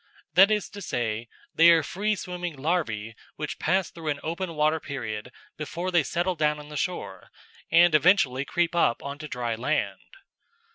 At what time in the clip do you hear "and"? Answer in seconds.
7.69-7.93